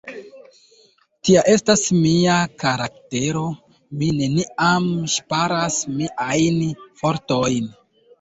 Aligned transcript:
Tia 1.27 1.41
estas 1.55 1.81
mia 2.05 2.37
karaktero, 2.63 3.43
mi 3.99 4.09
neniam 4.21 4.87
ŝparas 5.17 5.77
miajn 5.99 6.57
fortojn! 7.03 7.69